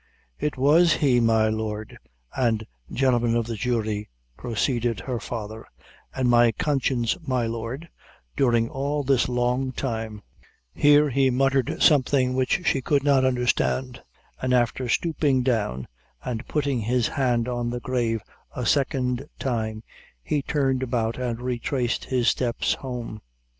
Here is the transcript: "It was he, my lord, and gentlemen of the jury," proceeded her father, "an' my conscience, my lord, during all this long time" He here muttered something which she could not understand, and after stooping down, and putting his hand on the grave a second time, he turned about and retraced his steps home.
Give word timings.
"It 0.39 0.57
was 0.57 0.93
he, 0.93 1.19
my 1.19 1.47
lord, 1.49 1.95
and 2.35 2.65
gentlemen 2.91 3.35
of 3.35 3.45
the 3.45 3.53
jury," 3.53 4.09
proceeded 4.35 5.01
her 5.01 5.19
father, 5.19 5.67
"an' 6.15 6.27
my 6.27 6.51
conscience, 6.53 7.15
my 7.21 7.45
lord, 7.45 7.87
during 8.35 8.67
all 8.67 9.03
this 9.03 9.29
long 9.29 9.71
time" 9.71 10.23
He 10.73 10.95
here 11.07 11.31
muttered 11.31 11.83
something 11.83 12.33
which 12.33 12.65
she 12.65 12.81
could 12.81 13.03
not 13.03 13.23
understand, 13.23 14.01
and 14.41 14.55
after 14.55 14.89
stooping 14.89 15.43
down, 15.43 15.87
and 16.23 16.47
putting 16.47 16.79
his 16.79 17.09
hand 17.09 17.47
on 17.47 17.69
the 17.69 17.79
grave 17.79 18.23
a 18.55 18.65
second 18.65 19.29
time, 19.37 19.83
he 20.23 20.41
turned 20.41 20.81
about 20.81 21.17
and 21.19 21.39
retraced 21.39 22.05
his 22.05 22.27
steps 22.27 22.73
home. 22.73 23.21